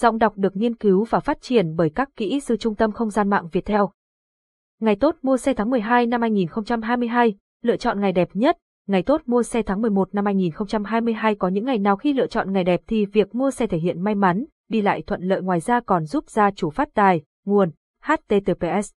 Giọng 0.00 0.18
đọc 0.18 0.32
được 0.36 0.56
nghiên 0.56 0.74
cứu 0.74 1.04
và 1.04 1.20
phát 1.20 1.40
triển 1.40 1.76
bởi 1.76 1.90
các 1.90 2.08
kỹ 2.16 2.40
sư 2.40 2.56
Trung 2.56 2.74
tâm 2.74 2.92
Không 2.92 3.10
gian 3.10 3.30
mạng 3.30 3.48
Việt 3.52 3.64
Theo. 3.64 3.90
Ngày 4.80 4.96
tốt 4.96 5.16
mua 5.22 5.36
xe 5.36 5.54
tháng 5.54 5.70
12 5.70 6.06
năm 6.06 6.20
2022, 6.20 7.34
lựa 7.62 7.76
chọn 7.76 8.00
ngày 8.00 8.12
đẹp 8.12 8.28
nhất. 8.32 8.58
Ngày 8.86 9.02
tốt 9.02 9.22
mua 9.26 9.42
xe 9.42 9.62
tháng 9.62 9.82
11 9.82 10.14
năm 10.14 10.24
2022 10.24 11.34
có 11.34 11.48
những 11.48 11.64
ngày 11.64 11.78
nào 11.78 11.96
khi 11.96 12.12
lựa 12.12 12.26
chọn 12.26 12.52
ngày 12.52 12.64
đẹp 12.64 12.80
thì 12.86 13.06
việc 13.06 13.34
mua 13.34 13.50
xe 13.50 13.66
thể 13.66 13.78
hiện 13.78 14.02
may 14.02 14.14
mắn, 14.14 14.44
đi 14.68 14.82
lại 14.82 15.02
thuận 15.02 15.22
lợi 15.22 15.42
ngoài 15.42 15.60
ra 15.60 15.80
còn 15.80 16.04
giúp 16.04 16.24
gia 16.28 16.50
chủ 16.50 16.70
phát 16.70 16.88
tài, 16.94 17.22
nguồn, 17.44 17.70
https. 18.02 18.90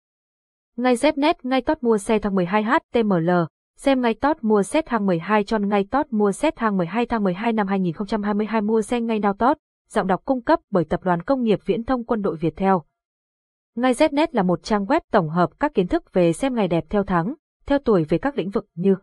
Ngay 0.77 0.95
Znet 0.95 1.33
ngay 1.43 1.61
tốt 1.61 1.77
mua 1.81 1.97
xe 1.97 2.19
tháng 2.19 2.35
12 2.35 2.63
HTML, 2.63 3.29
xem 3.77 4.01
ngay 4.01 4.13
tốt 4.13 4.37
mua 4.41 4.63
xe 4.63 4.81
tháng 4.85 5.05
12 5.05 5.43
cho 5.43 5.59
ngay 5.59 5.85
tốt 5.91 6.07
mua 6.09 6.31
xe 6.31 6.51
tháng 6.55 6.77
12 6.77 7.05
tháng 7.05 7.23
12 7.23 7.53
năm 7.53 7.67
2022 7.67 8.61
mua 8.61 8.81
xe 8.81 9.01
ngay 9.01 9.19
nào 9.19 9.33
tốt 9.33 9.57
giọng 9.89 10.07
đọc 10.07 10.21
cung 10.25 10.41
cấp 10.41 10.59
bởi 10.71 10.85
Tập 10.85 11.03
đoàn 11.03 11.21
Công 11.21 11.43
nghiệp 11.43 11.59
Viễn 11.65 11.83
thông 11.83 12.03
Quân 12.03 12.21
đội 12.21 12.35
Việt 12.35 12.55
Theo. 12.55 12.83
Ngay 13.75 13.93
Znet 13.93 14.27
là 14.31 14.43
một 14.43 14.63
trang 14.63 14.85
web 14.85 15.01
tổng 15.11 15.29
hợp 15.29 15.49
các 15.59 15.73
kiến 15.73 15.87
thức 15.87 16.13
về 16.13 16.33
xem 16.33 16.55
ngày 16.55 16.67
đẹp 16.67 16.85
theo 16.89 17.03
tháng, 17.03 17.33
theo 17.65 17.79
tuổi 17.79 18.03
về 18.03 18.17
các 18.17 18.37
lĩnh 18.37 18.49
vực 18.49 18.65
như 18.75 18.95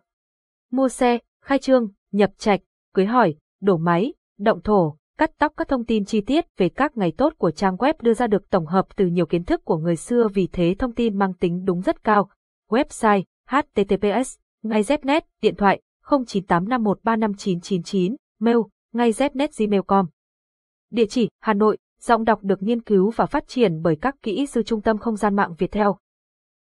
mua 0.70 0.88
xe, 0.88 1.18
khai 1.44 1.58
trương, 1.58 1.88
nhập 2.12 2.30
trạch, 2.38 2.60
cưới 2.94 3.06
hỏi, 3.06 3.34
đổ 3.60 3.76
máy, 3.76 4.14
động 4.38 4.60
thổ, 4.64 4.96
cắt 5.18 5.30
tóc 5.38 5.52
các 5.56 5.68
thông 5.68 5.84
tin 5.84 6.04
chi 6.04 6.20
tiết 6.20 6.44
về 6.56 6.68
các 6.68 6.96
ngày 6.96 7.12
tốt 7.16 7.34
của 7.38 7.50
trang 7.50 7.76
web 7.76 7.94
đưa 8.00 8.14
ra 8.14 8.26
được 8.26 8.50
tổng 8.50 8.66
hợp 8.66 8.86
từ 8.96 9.06
nhiều 9.06 9.26
kiến 9.26 9.44
thức 9.44 9.64
của 9.64 9.76
người 9.76 9.96
xưa 9.96 10.28
vì 10.34 10.48
thế 10.52 10.74
thông 10.78 10.94
tin 10.94 11.18
mang 11.18 11.34
tính 11.34 11.64
đúng 11.64 11.80
rất 11.80 12.04
cao. 12.04 12.28
Website 12.70 13.22
https 13.48 14.38
ngay 14.62 14.82
Znet 14.82 15.20
điện 15.42 15.54
thoại 15.56 15.80
0985135999 16.04 18.16
mail 18.40 18.56
ngay 18.92 19.12
Znet 19.12 19.48
gmail.com 19.58 20.06
Địa 20.94 21.06
chỉ 21.06 21.28
Hà 21.40 21.54
Nội, 21.54 21.78
giọng 22.00 22.24
đọc 22.24 22.38
được 22.42 22.62
nghiên 22.62 22.82
cứu 22.82 23.10
và 23.10 23.26
phát 23.26 23.48
triển 23.48 23.82
bởi 23.82 23.96
các 24.00 24.14
kỹ 24.22 24.46
sư 24.46 24.62
Trung 24.62 24.80
tâm 24.80 24.98
Không 24.98 25.16
gian 25.16 25.36
mạng 25.36 25.54
Việt 25.58 25.72
Theo. 25.72 25.96